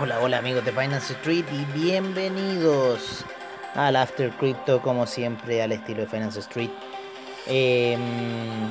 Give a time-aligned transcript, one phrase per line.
[0.00, 3.24] Hola, hola amigos de Finance Street y bienvenidos
[3.74, 6.70] al After Crypto como siempre al estilo de Finance Street.
[7.46, 8.70] Em,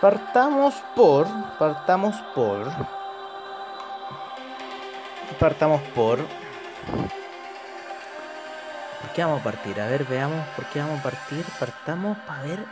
[0.00, 1.26] partamos por,
[1.58, 2.68] partamos por,
[5.40, 6.18] partamos por...
[9.00, 9.80] ¿Por qué vamos a partir?
[9.80, 11.44] A ver, veamos por qué vamos a partir.
[11.58, 12.64] Partamos para ver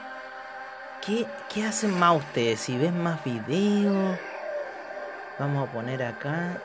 [1.05, 2.60] qué, qué hacen más ustedes.
[2.60, 4.16] Si ven más videos.
[5.38, 6.63] Vamos a poner acá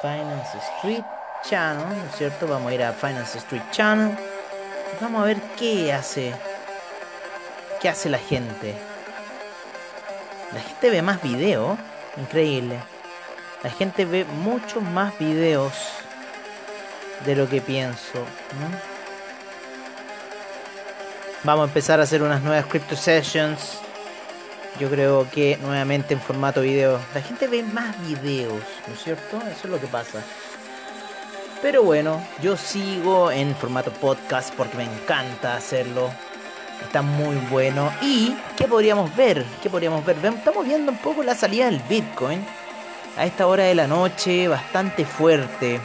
[0.00, 1.04] Finance Street
[1.42, 2.46] Channel, ¿no es cierto?
[2.46, 4.16] Vamos a ir a Finance Street Channel.
[5.00, 6.32] Vamos a ver qué hace.
[7.80, 8.74] ¿Qué hace la gente?
[10.52, 11.78] La gente ve más videos.
[12.16, 12.78] Increíble.
[13.62, 15.72] La gente ve muchos más videos
[17.24, 18.24] de lo que pienso.
[21.42, 23.80] Vamos a empezar a hacer unas nuevas crypto sessions.
[24.78, 27.00] Yo creo que nuevamente en formato video.
[27.12, 29.38] La gente ve más videos, ¿no es cierto?
[29.38, 30.22] Eso es lo que pasa.
[31.60, 36.10] Pero bueno, yo sigo en formato podcast porque me encanta hacerlo.
[36.80, 37.92] Está muy bueno.
[38.02, 39.44] ¿Y qué podríamos ver?
[39.60, 40.16] ¿Qué podríamos ver?
[40.22, 42.44] Estamos viendo un poco la salida del Bitcoin.
[43.16, 45.80] A esta hora de la noche, bastante fuerte.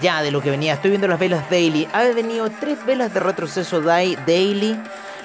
[0.00, 0.72] Ya de lo que venía.
[0.72, 1.86] Estoy viendo las velas daily.
[1.92, 4.78] Ha venido tres velas de retroceso daily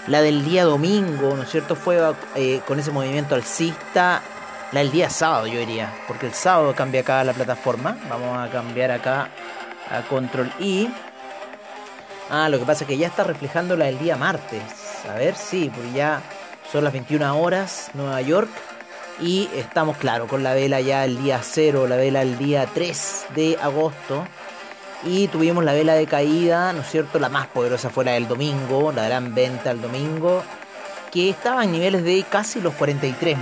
[0.08, 1.76] la del día domingo, ¿no es cierto?
[1.76, 2.00] Fue
[2.36, 4.22] eh, con ese movimiento alcista.
[4.72, 5.94] La del día sábado, yo diría.
[6.08, 7.98] Porque el sábado cambia acá la plataforma.
[8.10, 9.30] Vamos a cambiar acá
[9.90, 10.90] a Control I.
[12.30, 14.62] Ah, lo que pasa es que ya está reflejando la del día martes.
[15.10, 16.22] A ver, sí, porque ya
[16.72, 18.50] son las 21 horas, Nueva York.
[19.20, 23.26] Y estamos, claro, con la vela ya el día 0, la vela el día 3
[23.36, 24.26] de agosto.
[25.04, 27.20] Y tuvimos la vela de caída, ¿no es cierto?
[27.20, 30.44] La más poderosa fue la del domingo, la gran venta el domingo,
[31.12, 33.36] que estaba en niveles de casi los 43.000,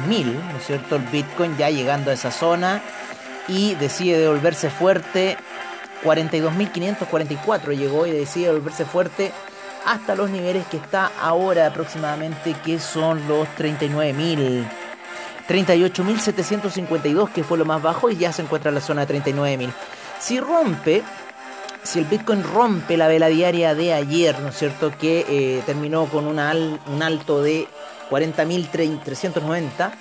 [0.52, 0.96] ¿no es cierto?
[0.96, 2.82] El Bitcoin ya llegando a esa zona
[3.48, 5.38] y decide devolverse fuerte.
[6.04, 9.32] 42.544 llegó y decide devolverse fuerte
[9.88, 14.66] hasta los niveles que está ahora aproximadamente, que son los 39.000.
[15.48, 19.72] 38.752 que fue lo más bajo y ya se encuentra en la zona de 39.000.
[20.20, 21.04] Si rompe
[21.88, 24.92] si el Bitcoin rompe la vela diaria de ayer, ¿no es cierto?
[25.00, 27.66] Que eh, terminó con un alto de
[28.10, 29.92] 40.390,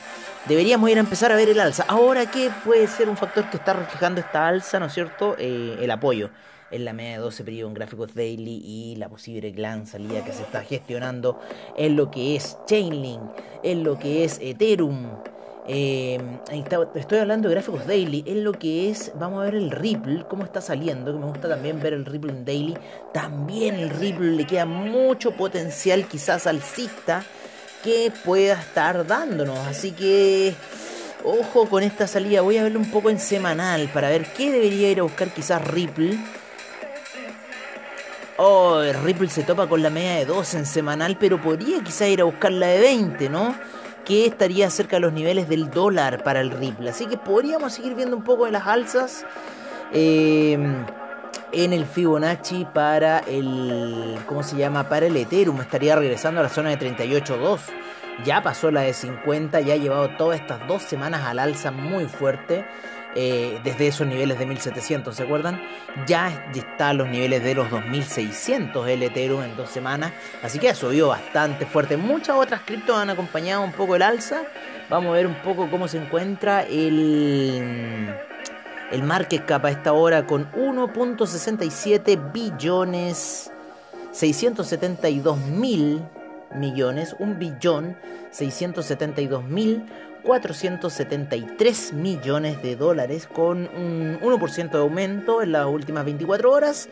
[0.48, 1.84] deberíamos ir a empezar a ver el alza.
[1.86, 5.36] Ahora, ¿qué puede ser un factor que está reflejando esta alza, ¿no es cierto?
[5.38, 6.30] Eh, el apoyo
[6.72, 10.32] en la media de 12 periodos en gráficos daily y la posible gran salida que
[10.32, 11.40] se está gestionando
[11.76, 13.22] en lo que es Chainlink,
[13.62, 15.06] en lo que es Ethereum.
[15.68, 16.20] Eh,
[16.94, 20.44] estoy hablando de gráficos daily, en lo que es, vamos a ver el Ripple, cómo
[20.44, 22.78] está saliendo, que me gusta también ver el Ripple en daily.
[23.12, 27.24] También el Ripple le queda mucho potencial quizás alcista
[27.82, 29.58] que pueda estar dándonos.
[29.58, 30.54] Así que
[31.24, 34.90] ojo con esta salida, voy a verlo un poco en semanal para ver qué debería
[34.90, 36.16] ir a buscar quizás Ripple.
[38.38, 42.08] Oh, el Ripple se topa con la media de 2 en semanal, pero podría quizás
[42.08, 43.54] ir a buscar la de 20, ¿no?
[44.06, 46.88] Que estaría cerca de los niveles del dólar para el Ripple.
[46.88, 49.26] Así que podríamos seguir viendo un poco de las alzas
[49.92, 50.84] em,
[51.52, 54.88] en el Fibonacci para el, ¿cómo se llama?
[54.88, 55.60] Para el Ethereum.
[55.60, 57.58] Estaría regresando a la zona de 38.2.
[58.24, 62.06] Ya pasó la de 50, ya ha llevado todas estas dos semanas al alza muy
[62.06, 62.64] fuerte.
[63.18, 65.58] Eh, desde esos niveles de 1700, ¿se acuerdan?
[66.06, 70.12] Ya está a los niveles de los 2600 el Ethereum en dos semanas,
[70.42, 71.96] así que ha subido bastante fuerte.
[71.96, 74.42] Muchas otras criptos han acompañado un poco el alza.
[74.90, 78.14] Vamos a ver un poco cómo se encuentra el,
[78.92, 83.50] el market cap a esta hora con 1.67 billones
[84.12, 86.02] 672 mil
[86.54, 87.96] millones, 1 billón
[88.30, 89.86] 672 mil
[90.26, 96.88] 473 millones de dólares con un 1% de aumento en las últimas 24 horas.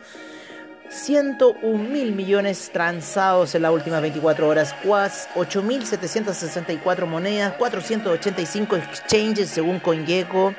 [0.87, 10.53] 101 mil millones transados en las últimas 24 horas, 8.764 monedas, 485 exchanges según CoinGecko,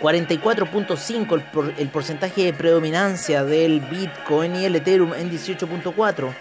[0.00, 1.42] 44.5 el,
[1.78, 6.32] el porcentaje de predominancia del Bitcoin y el Ethereum en 18.4.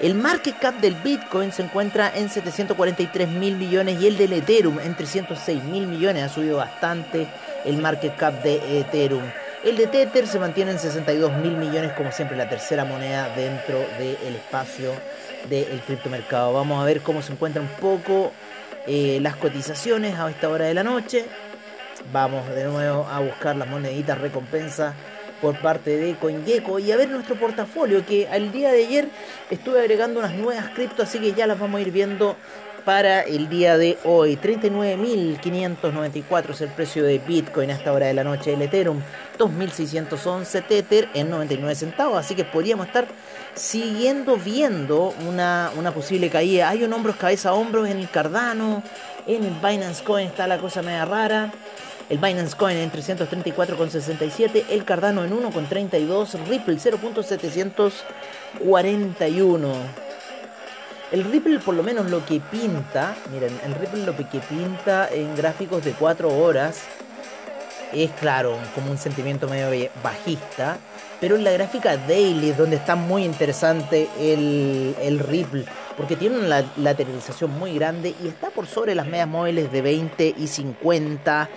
[0.00, 4.78] El market cap del Bitcoin se encuentra en 743 mil millones y el del Ethereum
[4.78, 6.22] en 306 mil millones.
[6.22, 7.26] Ha subido bastante
[7.64, 9.22] el market cap de Ethereum.
[9.64, 13.78] El de Tether se mantiene en 62 mil millones, como siempre, la tercera moneda dentro
[13.98, 14.92] del espacio
[15.48, 16.52] del criptomercado.
[16.52, 18.32] Vamos a ver cómo se encuentran un poco
[18.86, 21.24] eh, las cotizaciones a esta hora de la noche.
[22.12, 24.94] Vamos de nuevo a buscar las moneditas recompensa
[25.40, 29.08] por parte de CoinGecko y a ver nuestro portafolio que al día de ayer
[29.50, 32.36] estuve agregando unas nuevas criptos, así que ya las vamos a ir viendo
[32.86, 34.36] para el día de hoy.
[34.36, 38.52] 39.594 es el precio de Bitcoin a esta hora de la noche.
[38.52, 39.00] El Ethereum
[39.36, 42.16] 2.611 Tether en 99 centavos.
[42.16, 43.08] Así que podríamos estar
[43.54, 46.68] siguiendo viendo una, una posible caída.
[46.68, 48.84] Hay un hombros cabeza a hombros en el Cardano.
[49.26, 51.52] En el Binance Coin está la cosa media rara.
[52.08, 54.66] El Binance Coin en 334,67.
[54.70, 56.46] El Cardano en 1,32.
[56.46, 59.72] Ripple 0.741.
[61.12, 65.36] El Ripple por lo menos lo que pinta, miren, el Ripple lo que pinta en
[65.36, 66.82] gráficos de 4 horas
[67.92, 70.78] es claro, como un sentimiento medio bajista,
[71.20, 75.64] pero en la gráfica daily es donde está muy interesante el, el Ripple,
[75.96, 80.34] porque tiene una lateralización muy grande y está por sobre las medias móviles de 20
[80.36, 81.48] y 50.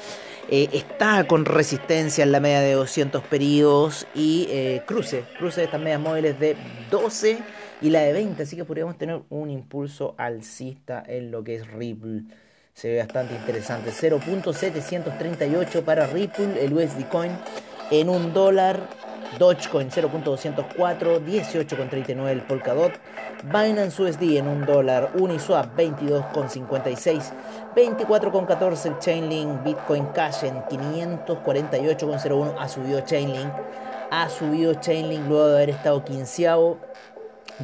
[0.51, 5.65] Eh, está con resistencia en la media de 200 periodos y eh, cruce, cruce de
[5.65, 6.55] estas medias móviles de
[6.89, 7.37] 12
[7.81, 11.67] y la de 20, así que podríamos tener un impulso alcista en lo que es
[11.71, 12.23] Ripple.
[12.73, 13.91] Se ve bastante interesante.
[13.91, 17.31] 0.738 para Ripple, el USD Coin
[17.91, 18.89] en un dólar.
[19.37, 22.93] Dogecoin 0.204, 18.39 el Polkadot,
[23.43, 27.31] Binance USD en un dólar, Uniswap 22.56,
[27.75, 33.51] 24.14 el Chainlink, Bitcoin Cash en 548.01 ha subido Chainlink,
[34.11, 36.79] ha subido Chainlink luego de haber estado quinceavo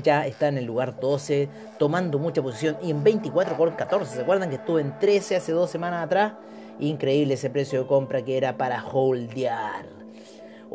[0.03, 4.05] ya está en el lugar 12, tomando mucha posición y en 24,14.
[4.05, 6.33] ¿Se acuerdan que estuvo en 13 hace dos semanas atrás?
[6.79, 10.04] Increíble ese precio de compra que era para holdear.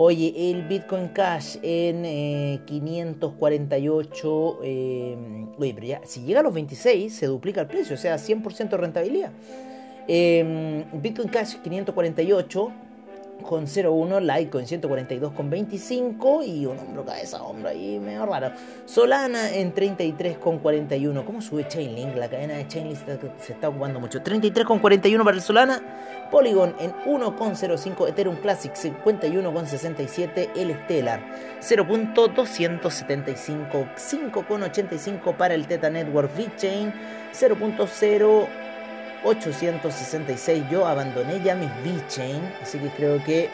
[0.02, 4.58] Oye, el Bitcoin Cash en 548.
[4.62, 7.98] Eh, eh, oye, pero ya, si llega a los 26, se duplica el precio, o
[7.98, 9.30] sea, 100% de rentabilidad.
[10.08, 12.72] Eh, Bitcoin Cash 548
[13.42, 18.52] con 0,1, Litecoin 142 con 25 y un hombro cabeza hombro ahí medio raro.
[18.84, 21.24] Solana en 33 con 41.
[21.24, 22.16] ¿Cómo sube Chainlink?
[22.16, 22.98] La cadena de Chainlink
[23.38, 24.22] se está ocupando mucho.
[24.22, 25.82] 33 con 41 para el Solana.
[26.30, 28.08] Polygon en 1,05.
[28.08, 30.50] Ethereum Classic 51 con 67.
[30.56, 31.20] El Stellar
[31.60, 33.94] 0.275.
[33.96, 36.92] 5,85 para el Teta Network VeChain
[37.32, 38.46] 0.0
[39.24, 40.64] 866.
[40.70, 43.48] Yo abandoné ya mis V-Chain, así que creo que.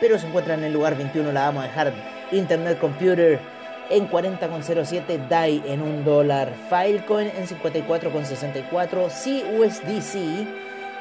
[0.00, 1.92] Pero se encuentra en el lugar 21, la vamos a dejar.
[2.32, 3.40] Internet Computer
[3.90, 10.14] en 40,07, DAI en 1 dólar, Filecoin en 54,64, CUSDC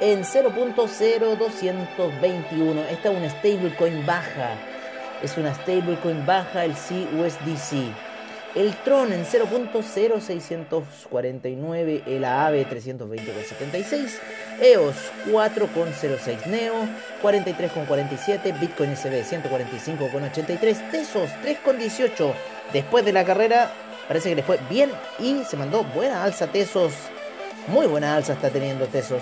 [0.02, 2.86] en 0.0221.
[2.90, 4.58] Esta es una stablecoin baja.
[5.22, 7.94] Es una stablecoin baja el CUSDC.
[8.56, 14.18] El Tron en 0.0649, el AAVE 320,76,
[14.60, 14.96] EOS
[15.28, 16.74] 4,06, Neo
[17.22, 22.34] 43,47, Bitcoin SB 145,83, Tesos 3,18.
[22.74, 23.72] Después de la carrera
[24.08, 26.94] parece que le fue bien y se mandó buena alza Tesos.
[27.68, 29.22] Muy buena alza está teniendo Tesos.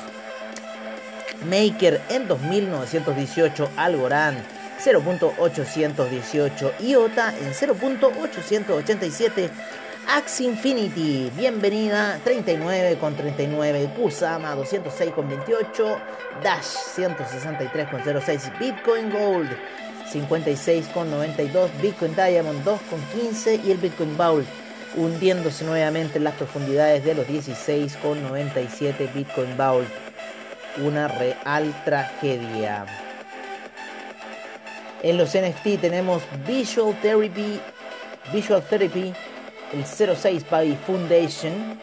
[1.50, 9.50] Maker en 2918, Algorand 0.818, IOTA en 0.887,
[10.08, 15.98] Axe Infinity, bienvenida 39 con 39, Kusama 206 con 28,
[16.44, 19.50] Dash 163 con 06, Bitcoin Gold
[20.12, 24.46] 56 con 92, Bitcoin Diamond 2 con 15 y el Bitcoin Bowl
[24.96, 29.86] hundiéndose nuevamente en las profundidades de los 16 con 97 Bitcoin Bowl.
[30.78, 33.07] Una real tragedia.
[35.04, 37.60] En los NFT tenemos Visual Therapy,
[38.34, 39.14] Visual Therapy,
[39.72, 41.80] el 06 by Foundation.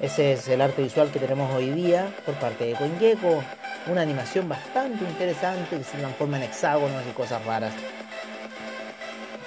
[0.00, 3.42] Ese es el arte visual que tenemos hoy día por parte de CoinGecko.
[3.90, 7.72] Una animación bastante interesante que se transforma en hexágonos y cosas raras.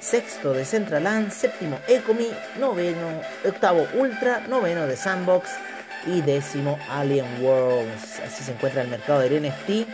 [0.00, 1.30] Sexto, Decentraland.
[1.30, 2.30] Séptimo, Ecomi.
[2.58, 4.40] Noveno, octavo, Ultra.
[4.48, 5.50] Noveno, de Sandbox.
[6.06, 8.20] Y décimo, Alien Worlds.
[8.20, 9.86] Así se encuentra el mercado del NFT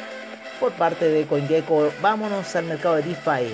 [0.61, 1.93] por parte de CoinGecko.
[2.01, 3.53] Vámonos al mercado de DeFi.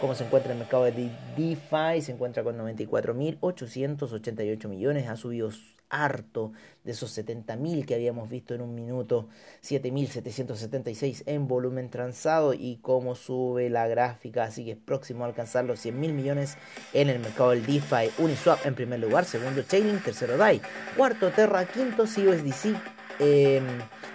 [0.00, 2.00] ¿Cómo se encuentra el mercado de DeFi?
[2.02, 5.08] Se encuentra con 94.888 millones.
[5.08, 5.50] Ha subido
[5.88, 6.52] harto
[6.84, 9.28] de esos 70.000 que habíamos visto en un minuto,
[9.62, 15.64] 7.776 en volumen transado y cómo sube la gráfica, así que es próximo a alcanzar
[15.64, 16.58] los 100.000 millones
[16.92, 18.10] en el mercado del DeFi.
[18.18, 20.60] Uniswap en primer lugar, segundo Chainlink, tercero DAI,
[20.96, 22.76] cuarto Terra, quinto CUSDC,
[23.20, 23.64] em,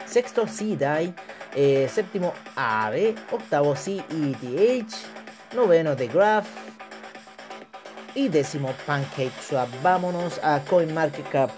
[0.05, 1.15] sexto CDAI,
[1.55, 5.20] eh, séptimo AAV, octavo CETH,
[5.53, 6.47] noveno The Graph,
[8.15, 9.69] y décimo Pancake Swap.
[9.81, 11.49] Vámonos a CoinMarketCap,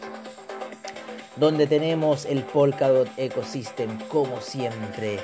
[1.36, 5.20] donde tenemos el Polkadot Ecosystem, como siempre.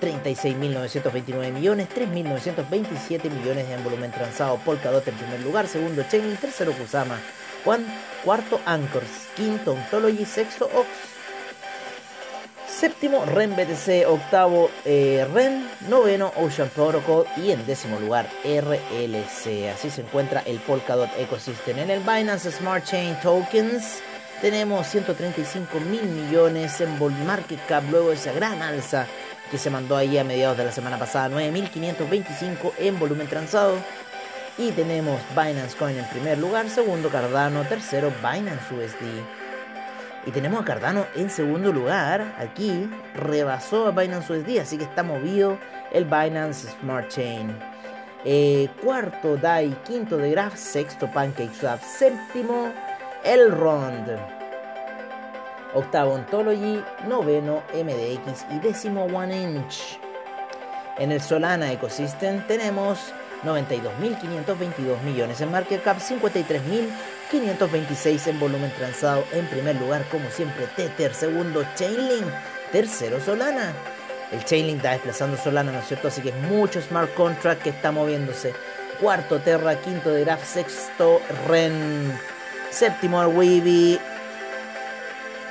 [0.00, 4.58] 36.929 millones, 3.927 millones en volumen transado.
[4.58, 7.18] Polkadot en primer lugar, segundo Chainlink, tercero Kusama,
[8.22, 10.88] cuarto Anchors, quinto Ontology, sexto Ox,
[12.74, 19.70] séptimo REN BTC, octavo eh, REN, noveno Ocean Protocol y en décimo lugar RLC.
[19.72, 21.78] Así se encuentra el Polkadot Ecosystem.
[21.78, 24.00] En el Binance Smart Chain Tokens
[24.40, 29.06] tenemos 135 mil millones en market cap luego de esa gran alza
[29.50, 33.76] que se mandó ahí a mediados de la semana pasada, 9.525 en volumen transado.
[34.58, 39.43] Y tenemos Binance Coin en primer lugar, segundo Cardano, tercero Binance USD.
[40.26, 45.02] Y tenemos a Cardano en segundo lugar, aquí rebasó a Binance USD, así que está
[45.02, 45.58] movido
[45.92, 47.56] el Binance Smart Chain.
[48.24, 52.72] Eh, cuarto DAI, quinto de Graph, sexto PancakeSwap, séptimo
[53.22, 54.34] Elrond
[55.74, 59.98] octavo Ontology, noveno MDX y décimo One Inch.
[60.98, 63.12] En el Solana Ecosystem tenemos
[63.44, 69.24] 92.522 millones en market cap, 53.526 en volumen transado.
[69.32, 71.14] En primer lugar, como siempre, Tether.
[71.14, 72.26] Segundo, Chainlink.
[72.72, 73.72] Tercero, Solana.
[74.32, 76.08] El Chainlink está desplazando Solana, ¿no es cierto?
[76.08, 78.52] Así que es mucho smart contract que está moviéndose.
[79.00, 79.76] Cuarto, Terra.
[79.76, 80.44] Quinto, de Graph.
[80.44, 82.18] Sexto, Ren.
[82.70, 84.00] Séptimo, Weavy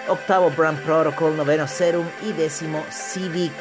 [0.07, 3.53] octavo Brand Protocol, noveno Serum y décimo Civic.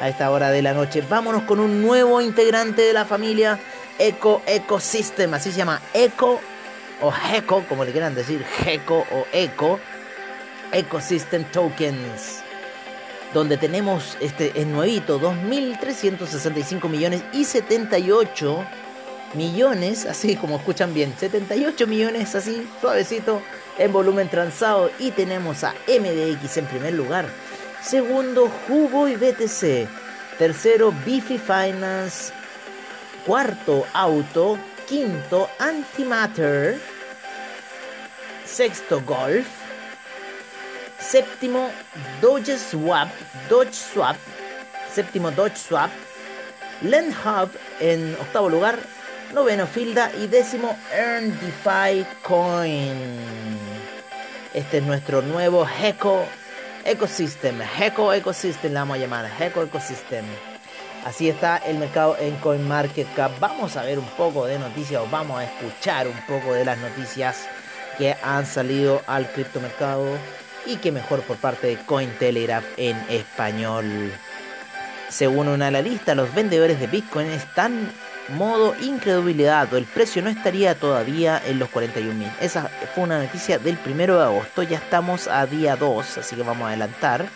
[0.00, 3.60] A esta hora de la noche, vámonos con un nuevo integrante de la familia
[3.98, 6.40] Eco Ecosystem, así se llama Eco
[7.02, 9.78] o Eco, como le quieran decir, Eco o Eco
[10.72, 12.42] Ecosystem Tokens.
[13.34, 18.64] Donde tenemos este es nuevito, 2.365 millones y 78
[19.34, 23.42] millones, así como escuchan bien, 78 millones así, suavecito,
[23.76, 24.90] en volumen transado.
[24.98, 27.26] Y tenemos a MDX en primer lugar.
[27.82, 29.88] Segundo, Hugo y BTC.
[30.38, 32.32] Tercero, Beefy Finance.
[33.26, 34.58] Cuarto, Auto.
[34.86, 36.78] Quinto, Antimatter.
[38.44, 39.46] Sexto, Golf.
[40.98, 41.70] Séptimo,
[42.20, 43.08] Dodge Swap.
[43.48, 44.16] Dodge Swap.
[44.92, 45.90] Séptimo, Dodge Swap.
[46.82, 48.78] Land Hub en octavo lugar
[49.34, 53.58] noveno Filda y décimo Earn DeFi Coin.
[54.54, 56.26] Este es nuestro nuevo Heco
[56.84, 57.60] Ecosystem.
[57.78, 59.30] Heco Ecosystem la vamos a llamar.
[59.38, 60.24] Heco Ecosystem.
[61.04, 63.38] Así está el mercado en CoinMarketCap.
[63.40, 66.78] Vamos a ver un poco de noticias o vamos a escuchar un poco de las
[66.78, 67.48] noticias
[67.96, 70.06] que han salido al criptomercado
[70.66, 74.12] y que mejor por parte de Cointelegraph en español.
[75.08, 77.90] Según una analista, los vendedores de Bitcoin están
[78.30, 82.30] modo incredulidad, el precio no estaría todavía en los 41.000.
[82.40, 86.42] Esa fue una noticia del 1 de agosto, ya estamos a día 2, así que
[86.42, 87.26] vamos a adelantar.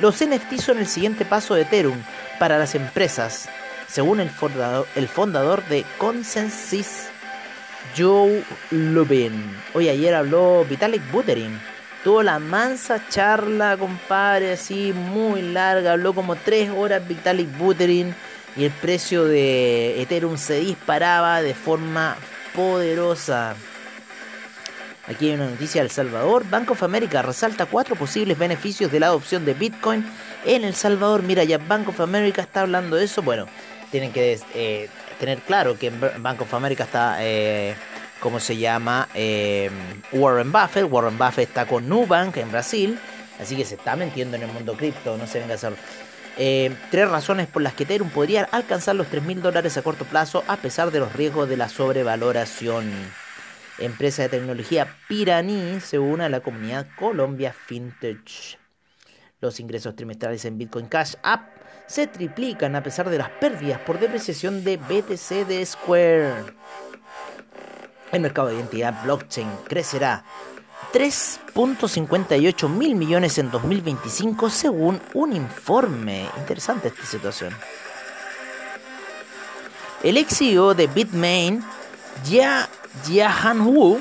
[0.00, 1.98] Los NFT son el siguiente paso de Ethereum
[2.38, 3.48] para las empresas,
[3.88, 7.06] según el fundador, el fundador de Consensus,
[7.96, 9.56] Joe Lubin.
[9.74, 11.58] Hoy ayer habló Vitalik Buterin.
[12.04, 15.92] Tuvo la mansa charla, compadre, así muy larga.
[15.92, 18.14] Habló como 3 horas Vitalik Buterin
[18.56, 22.16] y el precio de Ethereum se disparaba de forma
[22.54, 23.54] poderosa.
[25.08, 26.48] Aquí hay una noticia de El Salvador.
[26.48, 30.04] Bank of America resalta cuatro posibles beneficios de la adopción de Bitcoin
[30.44, 31.22] en El Salvador.
[31.22, 33.22] Mira, ya Bank of America está hablando de eso.
[33.22, 33.46] Bueno,
[33.92, 34.88] tienen que eh,
[35.20, 37.76] tener claro que Bank of America está, eh,
[38.18, 39.08] ¿cómo se llama?
[39.14, 39.70] Eh,
[40.12, 40.90] Warren Buffett.
[40.90, 42.98] Warren Buffett está con Nubank en Brasil.
[43.40, 45.16] Así que se está metiendo en el mundo cripto.
[45.16, 45.74] No se venga a hacer
[46.36, 50.44] eh, tres razones por las que Ethereum podría alcanzar los 3.000 dólares a corto plazo
[50.48, 52.90] a pesar de los riesgos de la sobrevaloración.
[53.78, 58.58] Empresa de tecnología Pirani se une a la comunidad Colombia Fintech.
[59.40, 63.98] Los ingresos trimestrales en Bitcoin Cash App se triplican a pesar de las pérdidas por
[63.98, 66.34] depreciación de BTC de Square.
[68.12, 70.24] El mercado de identidad blockchain crecerá
[70.92, 76.28] 3.58 mil millones en 2025 según un informe.
[76.38, 77.54] Interesante esta situación.
[80.02, 81.64] El ex CEO de Bitmain,
[82.28, 82.68] Ya
[83.04, 84.00] Jiahan Wu,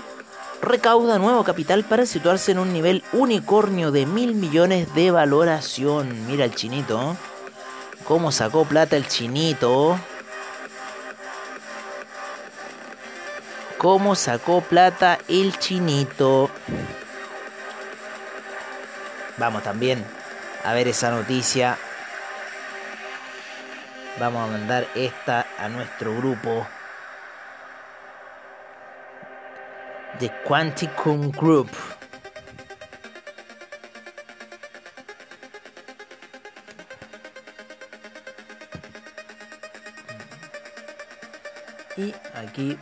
[0.62, 6.28] recauda nuevo capital para situarse en un nivel unicornio de mil millones de valoración.
[6.28, 7.16] Mira el chinito.
[8.08, 10.00] ¿Cómo sacó plata el chinito?
[13.86, 16.50] Cómo sacó plata el chinito.
[19.38, 20.04] Vamos también
[20.64, 21.78] a ver esa noticia.
[24.20, 26.66] Vamos a mandar esta a nuestro grupo
[30.20, 31.70] de Quanticum Group.
[41.98, 42.80] Y aquí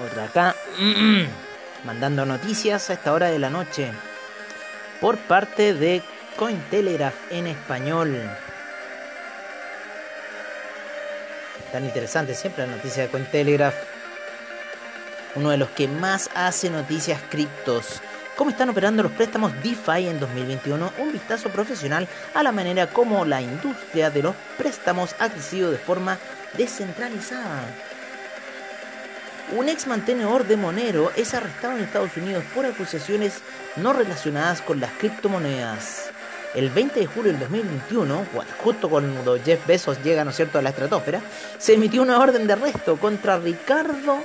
[0.00, 0.56] otra acá
[1.84, 3.92] mandando noticias a esta hora de la noche
[5.00, 6.02] por parte de
[6.36, 8.18] Cointelegraph en español.
[11.72, 13.74] Tan interesante siempre la noticia de Cointelegraph.
[15.36, 18.02] Uno de los que más hace noticias criptos.
[18.36, 20.92] ¿Cómo están operando los préstamos DeFi en 2021?
[20.98, 25.78] Un vistazo profesional a la manera como la industria de los préstamos ha crecido de
[25.78, 26.18] forma
[26.56, 27.62] descentralizada.
[29.52, 33.40] Un ex mantenedor de Monero es arrestado en Estados Unidos por acusaciones
[33.74, 36.10] no relacionadas con las criptomonedas.
[36.54, 38.26] El 20 de julio del 2021,
[38.62, 40.58] justo cuando Jeff Bezos llega ¿no cierto?
[40.58, 41.20] a la estratosfera,
[41.58, 44.22] se emitió una orden de arresto contra Ricardo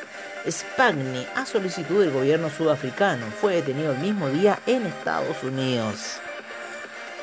[0.48, 3.26] Spagni a solicitud del gobierno sudafricano.
[3.42, 6.18] Fue detenido el mismo día en Estados Unidos.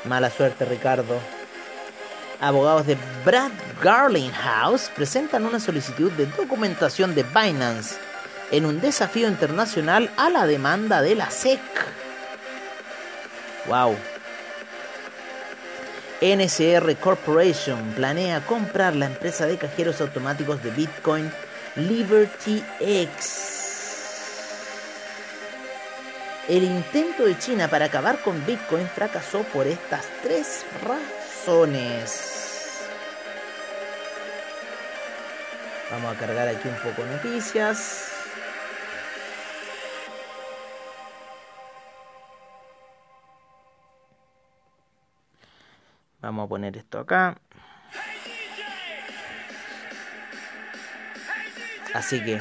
[0.04, 1.21] Mala suerte, Ricardo
[2.42, 7.96] abogados de Brad Garling House presentan una solicitud de documentación de Binance
[8.50, 11.61] en un desafío internacional a la demanda de la SEC.
[13.66, 13.96] Wow.
[16.20, 21.33] NCR Corporation planea comprar la empresa de cajeros automáticos de Bitcoin
[21.76, 23.52] Liberty X.
[26.48, 31.21] El intento de China para acabar con Bitcoin fracasó por estas tres razones.
[35.90, 38.12] Vamos a cargar aquí un poco noticias.
[46.20, 47.37] Vamos a poner esto acá.
[51.92, 52.40] Así que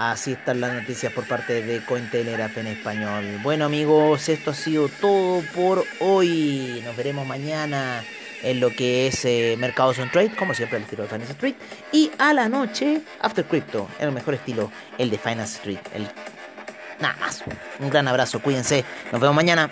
[0.00, 3.38] así están las noticias por parte de Cointelegraph en español.
[3.42, 6.82] Bueno amigos, esto ha sido todo por hoy.
[6.84, 8.02] Nos veremos mañana
[8.42, 11.54] en lo que es eh, Mercados on Trade, como siempre el estilo de Finance Street.
[11.92, 15.80] Y a la noche, After Crypto, en el mejor estilo, el de Finance Street.
[15.94, 16.08] El...
[16.98, 17.44] Nada más.
[17.78, 18.84] Un gran abrazo, cuídense.
[19.12, 19.70] Nos vemos mañana.